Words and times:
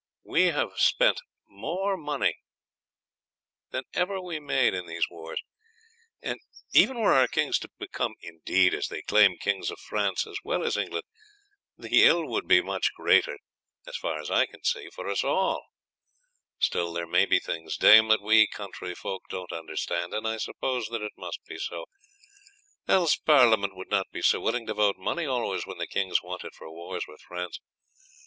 We 0.23 0.45
have 0.47 0.71
spent 0.79 1.21
more 1.47 1.95
money 1.95 2.37
than 3.69 3.83
ever 3.93 4.19
we 4.19 4.39
made 4.39 4.73
in 4.73 4.87
these 4.87 5.05
wars, 5.11 5.39
and 6.23 6.39
even 6.71 6.99
were 6.99 7.13
our 7.13 7.27
kings 7.27 7.59
to 7.59 7.69
become 7.77 8.15
indeed, 8.19 8.73
as 8.73 8.87
they 8.87 9.03
claim, 9.03 9.37
kings 9.37 9.69
of 9.69 9.77
France 9.79 10.25
as 10.25 10.39
well 10.43 10.63
as 10.63 10.75
England, 10.75 11.03
the 11.77 12.03
ill 12.03 12.25
would 12.29 12.47
be 12.47 12.63
much 12.63 12.91
greater, 12.95 13.37
as 13.85 13.95
far 13.95 14.19
as 14.19 14.31
I 14.31 14.47
can 14.47 14.63
see, 14.63 14.89
for 14.89 15.07
us 15.07 15.23
all. 15.23 15.67
Still 16.57 16.93
there 16.93 17.05
may 17.05 17.27
be 17.27 17.37
things, 17.39 17.77
dame, 17.77 18.07
that 18.07 18.23
we 18.23 18.47
country 18.47 18.95
folks 18.95 19.27
don't 19.29 19.51
understand, 19.53 20.15
and 20.15 20.27
I 20.27 20.37
suppose 20.37 20.87
that 20.87 21.03
it 21.03 21.13
must 21.15 21.45
be 21.47 21.59
so, 21.59 21.85
else 22.87 23.17
Parliament 23.17 23.75
would 23.75 23.89
not 23.91 24.07
be 24.11 24.23
so 24.23 24.39
willing 24.39 24.65
to 24.65 24.73
vote 24.73 24.95
money 24.97 25.27
always 25.27 25.67
when 25.67 25.77
the 25.77 25.85
kings 25.85 26.23
want 26.23 26.43
it 26.43 26.55
for 26.55 26.71
wars 26.71 27.05
with 27.07 27.21
France. 27.21 27.59